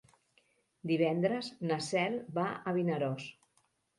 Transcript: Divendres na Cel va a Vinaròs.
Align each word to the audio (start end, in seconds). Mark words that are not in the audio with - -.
Divendres 0.91 1.51
na 1.71 1.77
Cel 1.89 2.17
va 2.39 2.47
a 2.71 2.75
Vinaròs. 2.81 3.29